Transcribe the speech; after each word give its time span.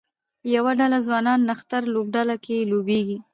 یوه 0.55 0.71
ډله 0.79 0.97
ځوانان 1.07 1.39
نښتر 1.49 1.81
لوبډله 1.93 2.35
کې 2.45 2.67
لوبیږي 2.71 3.17